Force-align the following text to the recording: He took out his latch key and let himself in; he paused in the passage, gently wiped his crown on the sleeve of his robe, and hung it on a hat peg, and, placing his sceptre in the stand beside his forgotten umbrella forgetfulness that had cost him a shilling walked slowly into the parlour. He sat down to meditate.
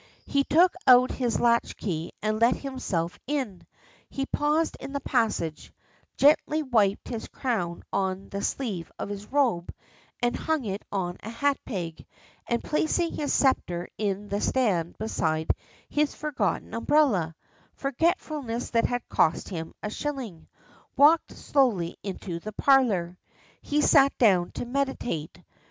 He 0.25 0.43
took 0.43 0.73
out 0.87 1.11
his 1.11 1.39
latch 1.39 1.77
key 1.77 2.11
and 2.23 2.39
let 2.41 2.55
himself 2.55 3.19
in; 3.27 3.67
he 4.09 4.25
paused 4.25 4.75
in 4.79 4.93
the 4.93 4.99
passage, 4.99 5.71
gently 6.17 6.63
wiped 6.63 7.09
his 7.09 7.27
crown 7.27 7.83
on 7.93 8.29
the 8.29 8.41
sleeve 8.41 8.91
of 8.97 9.09
his 9.09 9.27
robe, 9.31 9.71
and 10.19 10.35
hung 10.35 10.65
it 10.65 10.81
on 10.91 11.17
a 11.21 11.29
hat 11.29 11.59
peg, 11.67 12.03
and, 12.47 12.63
placing 12.63 13.13
his 13.13 13.31
sceptre 13.31 13.89
in 13.95 14.27
the 14.29 14.41
stand 14.41 14.97
beside 14.97 15.51
his 15.87 16.15
forgotten 16.15 16.73
umbrella 16.73 17.35
forgetfulness 17.75 18.71
that 18.71 18.85
had 18.87 19.07
cost 19.07 19.49
him 19.49 19.71
a 19.83 19.91
shilling 19.91 20.47
walked 20.97 21.33
slowly 21.37 21.95
into 22.01 22.39
the 22.39 22.53
parlour. 22.53 23.19
He 23.61 23.81
sat 23.83 24.17
down 24.17 24.49
to 24.53 24.65
meditate. 24.65 25.43